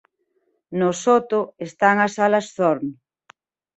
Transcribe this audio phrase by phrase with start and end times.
[0.79, 2.91] No soto están as salas Thorne.